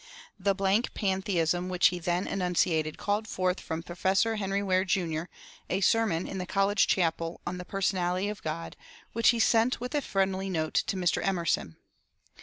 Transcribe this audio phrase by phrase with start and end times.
[0.39, 5.25] The blank pantheism which he then enunciated called forth from Professor Henry Ware, Jr.,
[5.69, 8.75] a sermon in the college chapel on the personality of God,
[9.13, 11.23] which he sent with a friendly note to Mr.
[11.23, 11.75] Emerson.